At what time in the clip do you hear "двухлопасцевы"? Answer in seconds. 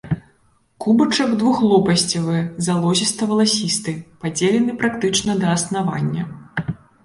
1.43-2.39